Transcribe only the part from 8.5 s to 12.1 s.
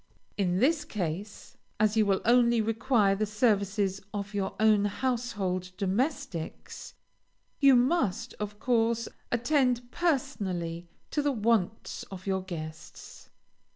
course, attend personally to the wants